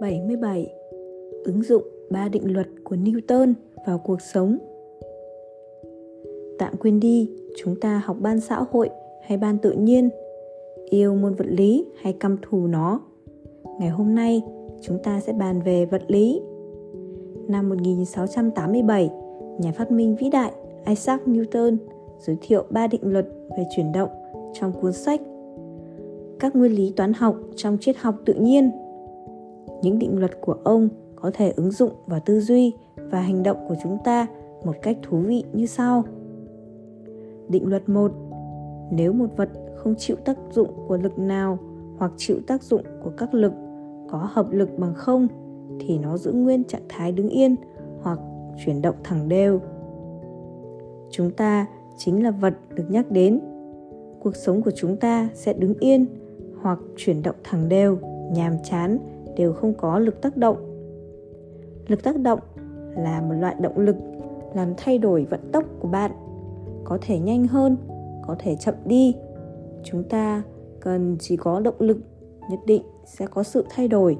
[0.00, 0.72] 77.
[1.44, 3.52] Ứng dụng ba định luật của Newton
[3.86, 4.58] vào cuộc sống.
[6.58, 8.90] Tạm quên đi, chúng ta học ban xã hội
[9.22, 10.08] hay ban tự nhiên,
[10.90, 13.00] yêu môn vật lý hay căm thù nó.
[13.78, 14.42] Ngày hôm nay,
[14.80, 16.40] chúng ta sẽ bàn về vật lý.
[17.48, 19.10] Năm 1687,
[19.58, 20.52] nhà phát minh vĩ đại
[20.86, 21.76] Isaac Newton
[22.18, 23.26] giới thiệu ba định luật
[23.56, 24.10] về chuyển động
[24.52, 25.20] trong cuốn sách
[26.38, 28.70] Các nguyên lý toán học trong triết học tự nhiên
[29.82, 33.56] những định luật của ông có thể ứng dụng vào tư duy và hành động
[33.68, 34.26] của chúng ta
[34.64, 36.04] một cách thú vị như sau.
[37.48, 38.12] Định luật 1.
[38.90, 41.58] Nếu một vật không chịu tác dụng của lực nào
[41.98, 43.52] hoặc chịu tác dụng của các lực
[44.10, 45.28] có hợp lực bằng không
[45.80, 47.56] thì nó giữ nguyên trạng thái đứng yên
[48.02, 48.18] hoặc
[48.64, 49.60] chuyển động thẳng đều.
[51.10, 51.66] Chúng ta
[51.96, 53.40] chính là vật được nhắc đến.
[54.20, 56.06] Cuộc sống của chúng ta sẽ đứng yên
[56.60, 57.98] hoặc chuyển động thẳng đều,
[58.32, 58.98] nhàm chán
[59.40, 60.56] đều không có lực tác động.
[61.86, 62.40] Lực tác động
[62.96, 63.96] là một loại động lực
[64.54, 66.10] làm thay đổi vận tốc của bạn,
[66.84, 67.76] có thể nhanh hơn,
[68.26, 69.16] có thể chậm đi.
[69.84, 70.42] Chúng ta
[70.80, 71.98] cần chỉ có động lực
[72.50, 74.18] nhất định sẽ có sự thay đổi.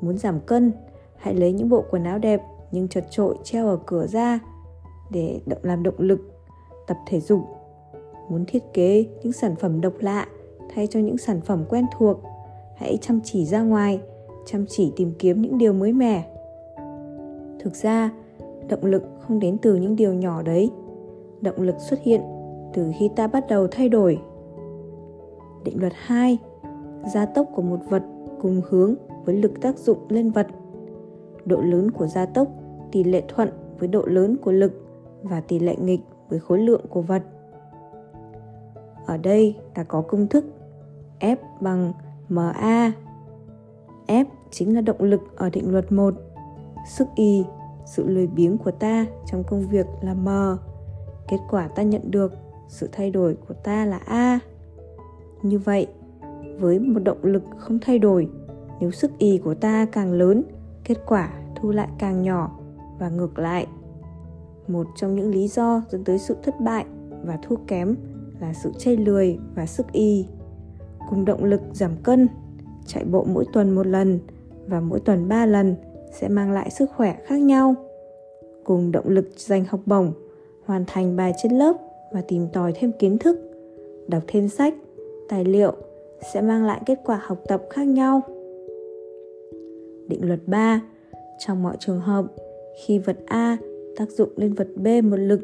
[0.00, 0.72] Muốn giảm cân,
[1.16, 2.42] hãy lấy những bộ quần áo đẹp
[2.72, 4.40] nhưng chật trội treo ở cửa ra
[5.10, 6.20] để làm động lực,
[6.86, 7.40] tập thể dục.
[8.30, 10.26] Muốn thiết kế những sản phẩm độc lạ
[10.74, 12.31] thay cho những sản phẩm quen thuộc
[12.82, 14.00] hãy chăm chỉ ra ngoài,
[14.46, 16.24] chăm chỉ tìm kiếm những điều mới mẻ.
[17.60, 18.10] Thực ra,
[18.68, 20.70] động lực không đến từ những điều nhỏ đấy.
[21.40, 22.20] Động lực xuất hiện
[22.72, 24.18] từ khi ta bắt đầu thay đổi.
[25.64, 26.38] Định luật 2
[27.14, 28.02] gia tốc của một vật
[28.40, 30.46] cùng hướng với lực tác dụng lên vật.
[31.44, 32.48] Độ lớn của gia tốc,
[32.92, 34.72] tỷ lệ thuận với độ lớn của lực
[35.22, 37.22] và tỷ lệ nghịch với khối lượng của vật.
[39.06, 40.44] Ở đây ta có công thức
[41.20, 41.92] F bằng
[42.34, 42.92] MA.
[44.06, 46.14] F chính là động lực ở định luật 1.
[46.88, 47.44] Sức Y,
[47.86, 50.28] sự lười biếng của ta trong công việc là M.
[51.28, 52.32] Kết quả ta nhận được,
[52.68, 54.38] sự thay đổi của ta là A.
[55.42, 55.86] Như vậy,
[56.58, 58.28] với một động lực không thay đổi,
[58.80, 60.42] nếu sức Y của ta càng lớn,
[60.84, 62.58] kết quả thu lại càng nhỏ
[62.98, 63.66] và ngược lại.
[64.68, 66.84] Một trong những lý do dẫn tới sự thất bại
[67.24, 67.96] và thua kém
[68.40, 70.26] là sự chây lười và sức y
[71.10, 72.28] cùng động lực giảm cân,
[72.86, 74.18] chạy bộ mỗi tuần một lần
[74.66, 75.74] và mỗi tuần 3 lần
[76.12, 77.74] sẽ mang lại sức khỏe khác nhau.
[78.64, 80.12] Cùng động lực dành học bổng,
[80.64, 81.76] hoàn thành bài trên lớp
[82.12, 83.38] và tìm tòi thêm kiến thức,
[84.08, 84.74] đọc thêm sách,
[85.28, 85.72] tài liệu
[86.32, 88.20] sẽ mang lại kết quả học tập khác nhau.
[90.08, 90.80] Định luật 3
[91.38, 92.24] Trong mọi trường hợp,
[92.86, 93.56] khi vật A
[93.96, 95.40] tác dụng lên vật B một lực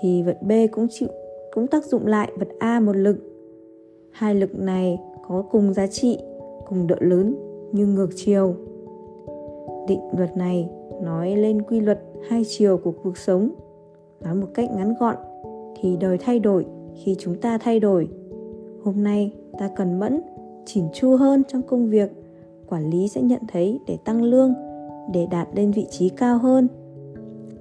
[0.00, 1.08] thì vật B cũng chịu
[1.54, 3.16] cũng tác dụng lại vật A một lực
[4.16, 6.18] hai lực này có cùng giá trị,
[6.66, 7.34] cùng độ lớn
[7.72, 8.54] nhưng ngược chiều.
[9.88, 10.68] Định luật này
[11.02, 13.50] nói lên quy luật hai chiều của cuộc sống.
[14.20, 15.16] Nói một cách ngắn gọn
[15.80, 18.08] thì đời thay đổi khi chúng ta thay đổi.
[18.84, 20.20] Hôm nay ta cần mẫn,
[20.66, 22.10] chỉn chu hơn trong công việc.
[22.68, 24.54] Quản lý sẽ nhận thấy để tăng lương,
[25.12, 26.68] để đạt lên vị trí cao hơn.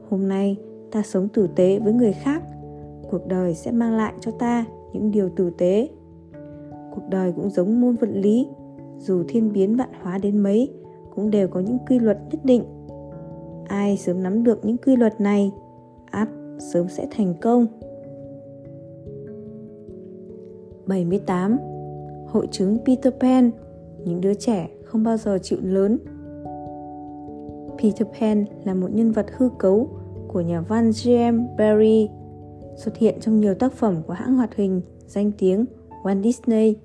[0.09, 0.57] Hôm nay
[0.91, 2.43] ta sống tử tế với người khác.
[3.11, 5.89] Cuộc đời sẽ mang lại cho ta những điều tử tế
[6.95, 8.47] cuộc đời cũng giống môn vật lý.
[8.97, 10.73] Dù thiên biến vạn hóa đến mấy,
[11.15, 12.63] cũng đều có những quy luật nhất định.
[13.67, 15.51] Ai sớm nắm được những quy luật này
[16.11, 16.29] ắt
[16.59, 17.67] sớm sẽ thành công.
[20.87, 21.57] 78
[22.27, 23.51] Hội chứng Peter Pan,
[24.05, 25.97] Những đứa trẻ không bao giờ chịu lớn.
[27.83, 29.89] Peter Pan là một nhân vật hư cấu
[30.27, 31.57] của nhà văn J.M.
[31.57, 32.07] Barrie,
[32.75, 35.65] xuất hiện trong nhiều tác phẩm của hãng hoạt hình danh tiếng
[36.05, 36.75] Walt Disney.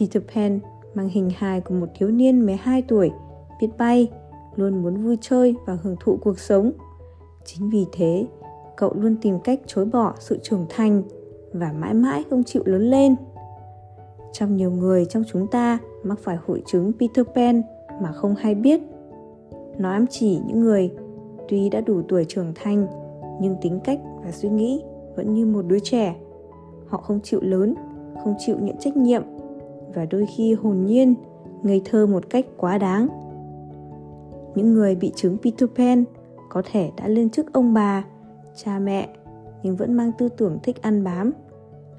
[0.00, 0.60] Peter Pan
[0.94, 3.10] mang hình hài của một thiếu niên 12 tuổi,
[3.60, 4.10] biết bay,
[4.56, 6.72] luôn muốn vui chơi và hưởng thụ cuộc sống.
[7.44, 8.26] Chính vì thế,
[8.76, 11.02] cậu luôn tìm cách chối bỏ sự trưởng thành
[11.52, 13.16] và mãi mãi không chịu lớn lên.
[14.32, 17.62] Trong nhiều người trong chúng ta mắc phải hội chứng Peter Pan
[18.02, 18.80] mà không hay biết.
[19.78, 20.90] Nó ám chỉ những người
[21.48, 22.86] tuy đã đủ tuổi trưởng thành
[23.40, 24.82] nhưng tính cách và suy nghĩ
[25.16, 26.16] vẫn như một đứa trẻ.
[26.86, 27.74] Họ không chịu lớn,
[28.24, 29.22] không chịu nhận trách nhiệm
[29.94, 31.14] và đôi khi hồn nhiên,
[31.62, 33.08] ngây thơ một cách quá đáng.
[34.54, 36.04] Những người bị chứng Peter Pan
[36.48, 38.04] có thể đã lên chức ông bà,
[38.56, 39.08] cha mẹ
[39.62, 41.32] nhưng vẫn mang tư tưởng thích ăn bám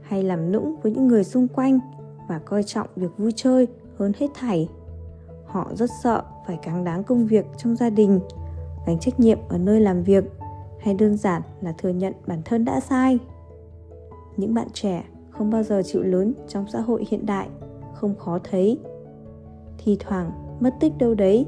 [0.02, 1.80] hay làm nũng với những người xung quanh
[2.30, 3.68] và coi trọng việc vui chơi
[3.98, 4.70] hơn hết thảy.
[5.46, 8.20] Họ rất sợ phải cáng đáng công việc trong gia đình,
[8.88, 10.24] gánh trách nhiệm ở nơi làm việc
[10.80, 13.20] hay đơn giản là thừa nhận bản thân đã sai.
[14.38, 15.04] Những bạn trẻ
[15.42, 17.48] không bao giờ chịu lớn trong xã hội hiện đại,
[17.94, 18.80] không khó thấy.
[19.78, 21.46] Thì thoảng mất tích đâu đấy,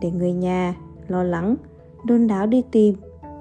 [0.00, 0.76] để người nhà
[1.08, 1.56] lo lắng,
[2.06, 2.94] đôn đáo đi tìm,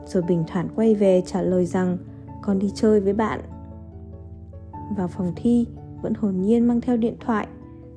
[0.06, 1.98] rồi bình thản quay về trả lời rằng,
[2.42, 3.40] con đi chơi với bạn.
[4.98, 5.66] Vào phòng thi,
[6.02, 7.48] vẫn hồn nhiên mang theo điện thoại.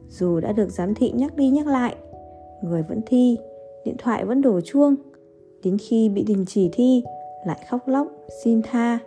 [0.09, 1.97] Dù đã được giám thị nhắc đi nhắc lại,
[2.63, 3.39] người vẫn thi,
[3.85, 4.95] điện thoại vẫn đổ chuông.
[5.63, 7.03] Đến khi bị đình chỉ thi,
[7.47, 8.09] lại khóc lóc,
[8.45, 8.99] xin tha.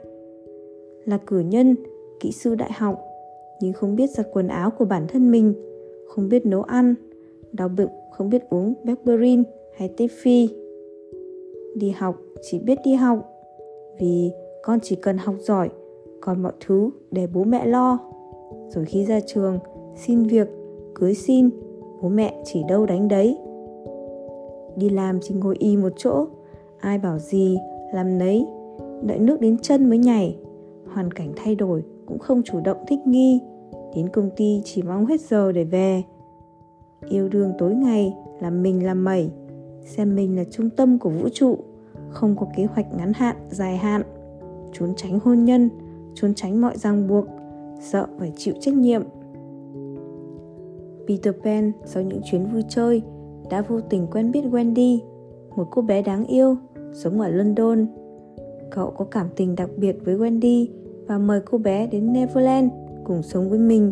[1.06, 1.76] Là cử nhân
[2.20, 3.04] kỹ sư đại học,
[3.62, 5.54] nhưng không biết giặt quần áo của bản thân mình,
[6.08, 6.96] không biết nấu ăn,
[7.52, 9.44] đau bụng, không biết uống berberin
[9.78, 10.48] hay tiffy
[11.78, 13.34] đi học chỉ biết đi học,
[14.00, 14.32] vì
[14.64, 15.70] con chỉ cần học giỏi,
[16.22, 18.00] còn mọi thứ để bố mẹ lo.
[18.70, 19.60] Rồi khi ra trường,
[19.96, 20.48] xin việc,
[20.96, 21.50] cưới xin,
[22.02, 23.38] bố mẹ chỉ đâu đánh đấy.
[24.76, 26.26] Đi làm chỉ ngồi y một chỗ,
[26.80, 27.58] ai bảo gì,
[27.94, 28.46] làm nấy,
[29.02, 30.38] đợi nước đến chân mới nhảy,
[30.94, 33.42] hoàn cảnh thay đổi cũng không chủ động thích nghi.
[33.96, 36.04] Đến công ty chỉ mong hết giờ để về.
[37.10, 39.30] Yêu đương tối ngày làm mình làm mẩy
[39.88, 41.58] xem mình là trung tâm của vũ trụ
[42.10, 44.02] không có kế hoạch ngắn hạn dài hạn.
[44.74, 45.70] Trốn tránh hôn nhân
[46.16, 47.26] trốn tránh mọi ràng buộc
[47.80, 49.04] sợ phải chịu trách nhiệm.
[51.08, 53.02] Peter Pan sau những chuyến vui chơi
[53.50, 55.00] đã vô tình quen biết Wendy,
[55.56, 56.56] một cô bé đáng yêu,
[56.94, 57.88] sống ở London.
[58.72, 60.68] Cậu có cảm tình đặc biệt với Wendy
[61.08, 62.72] và mời cô bé đến Neverland
[63.04, 63.92] cùng sống với mình.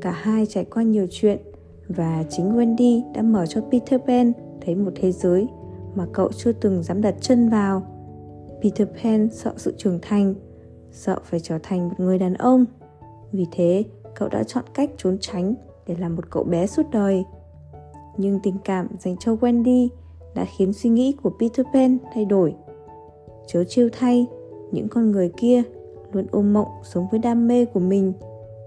[0.00, 1.38] Cả hai trải qua nhiều chuyện
[1.88, 5.48] và chính Wendy đã mở cho Peter Pan thấy một thế giới
[5.94, 7.82] mà cậu chưa từng dám đặt chân vào.
[8.62, 10.34] Peter Pan sợ sự trưởng thành,
[10.90, 12.64] sợ phải trở thành một người đàn ông.
[13.32, 15.54] Vì thế, cậu đã chọn cách trốn tránh
[15.86, 17.24] để làm một cậu bé suốt đời.
[18.16, 19.88] Nhưng tình cảm dành cho Wendy
[20.34, 22.54] đã khiến suy nghĩ của Peter Pan thay đổi.
[23.46, 24.26] Chớ chiêu thay,
[24.72, 25.62] những con người kia
[26.12, 28.12] luôn ôm mộng, sống với đam mê của mình,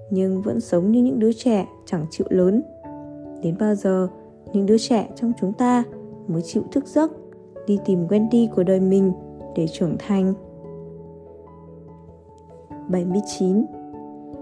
[0.09, 2.61] nhưng vẫn sống như những đứa trẻ chẳng chịu lớn.
[3.43, 4.07] Đến bao giờ,
[4.53, 5.83] những đứa trẻ trong chúng ta
[6.27, 7.11] mới chịu thức giấc,
[7.67, 9.13] đi tìm Wendy của đời mình
[9.55, 10.33] để trưởng thành.
[12.89, 13.65] 79.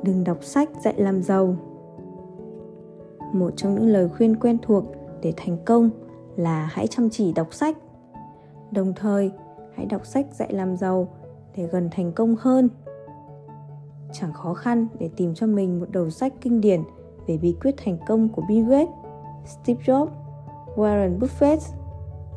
[0.04, 1.56] Đừng đọc sách dạy làm giàu
[3.34, 4.84] một trong những lời khuyên quen thuộc
[5.22, 5.90] để thành công
[6.36, 7.78] là hãy chăm chỉ đọc sách
[8.72, 9.31] đồng thời,
[9.75, 11.07] hãy đọc sách dạy làm giàu
[11.56, 12.69] để gần thành công hơn
[14.13, 16.81] chẳng khó khăn để tìm cho mình một đầu sách kinh điển
[17.27, 18.94] về bí quyết thành công của Bill Gates,
[19.45, 20.09] Steve Jobs,
[20.75, 21.57] Warren Buffett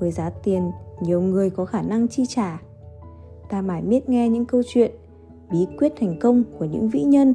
[0.00, 0.70] với giá tiền
[1.00, 2.62] nhiều người có khả năng chi trả.
[3.48, 4.90] Ta mãi miết nghe những câu chuyện
[5.50, 7.34] bí quyết thành công của những vĩ nhân.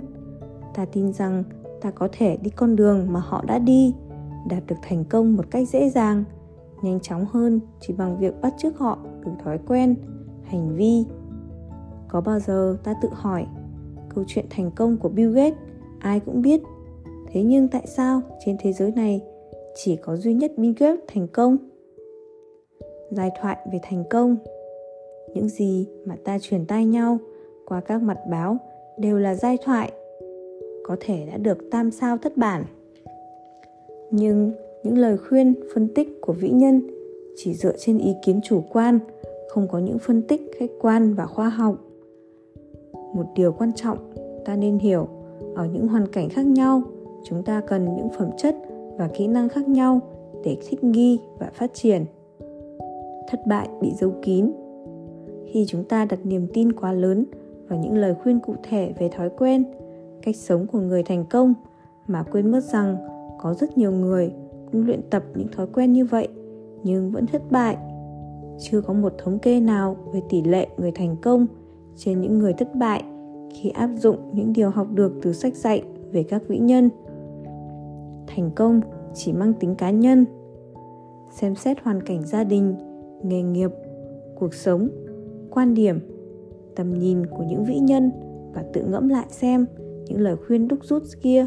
[0.74, 1.44] Ta tin rằng
[1.82, 3.94] ta có thể đi con đường mà họ đã đi
[4.50, 6.24] đạt được thành công một cách dễ dàng
[6.82, 9.96] nhanh chóng hơn chỉ bằng việc bắt chước họ từ thói quen
[10.44, 11.06] hành vi
[12.08, 13.46] có bao giờ ta tự hỏi
[14.16, 15.60] câu chuyện thành công của bill gates,
[16.00, 16.62] ai cũng biết.
[17.32, 19.22] Thế nhưng tại sao trên thế giới này
[19.76, 21.58] chỉ có duy nhất bill gates thành công?
[23.12, 24.38] Giai thoại về thành công.
[25.34, 27.18] Những gì mà ta truyền tai nhau
[27.66, 28.58] qua các mặt báo
[28.98, 29.92] đều là giai thoại,
[30.84, 32.66] có thể đã được tam sao thất bản.
[34.12, 34.52] Nhưng
[34.84, 36.82] những lời khuyên, phân tích của vĩ nhân
[37.36, 39.00] chỉ dựa trên ý kiến chủ quan,
[39.50, 41.76] không có những phân tích khách quan và khoa học
[43.14, 43.98] một điều quan trọng,
[44.46, 45.08] ta nên hiểu,
[45.56, 46.82] ở những hoàn cảnh khác nhau,
[47.24, 48.56] chúng ta cần những phẩm chất
[48.98, 50.00] và kỹ năng khác nhau
[50.44, 52.06] để thích nghi và phát triển.
[53.28, 54.52] Thất bại bị giấu kín.
[55.46, 57.26] Khi chúng ta đặt niềm tin quá lớn
[57.68, 59.64] vào những lời khuyên cụ thể về thói quen,
[60.22, 61.54] cách sống của người thành công
[62.08, 62.98] mà quên mất rằng
[63.40, 64.32] có rất nhiều người
[64.72, 66.28] cũng luyện tập những thói quen như vậy,
[66.84, 67.78] nhưng vẫn thất bại.
[68.60, 71.48] Chưa có một thống kê nào về tỷ lệ người thành công
[71.98, 73.04] trên những người thất bại
[73.54, 76.90] khi áp dụng những điều học được từ sách dạy về các vĩ nhân.
[78.28, 78.82] Thành công
[79.14, 80.26] chỉ mang tính cá nhân,
[81.32, 82.76] xem xét hoàn cảnh gia đình,
[83.24, 83.72] nghề nghiệp,
[84.36, 84.90] cuộc sống,
[85.52, 86.00] quan điểm,
[86.76, 88.12] tầm nhìn của những vĩ nhân
[88.54, 89.66] và tự ngẫm lại xem
[90.06, 91.46] những lời khuyên đúc rút kia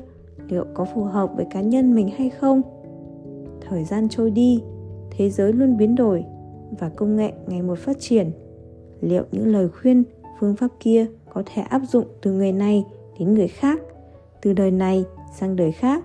[0.49, 2.63] liệu có phù hợp với cá nhân mình hay không.
[3.61, 4.63] Thời gian trôi đi,
[5.11, 6.25] thế giới luôn biến đổi
[6.79, 8.31] và công nghệ ngày một phát triển.
[9.01, 10.03] Liệu những lời khuyên
[10.41, 12.85] phương pháp kia có thể áp dụng từ người này
[13.19, 13.81] đến người khác,
[14.43, 15.05] từ đời này
[15.35, 16.05] sang đời khác.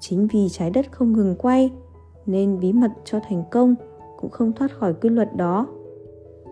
[0.00, 1.72] Chính vì trái đất không ngừng quay,
[2.26, 3.74] nên bí mật cho thành công
[4.20, 5.66] cũng không thoát khỏi quy luật đó.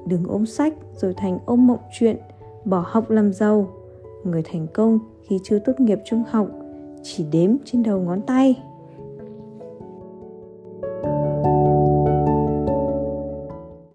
[0.07, 2.17] Đừng ôm sách rồi thành ôm mộng chuyện,
[2.65, 3.69] bỏ học làm giàu.
[4.25, 6.49] Người thành công khi chưa tốt nghiệp trung học
[7.03, 8.63] chỉ đếm trên đầu ngón tay.